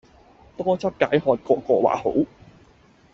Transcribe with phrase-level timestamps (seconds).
[0.57, 2.11] 多汁解渴個個話好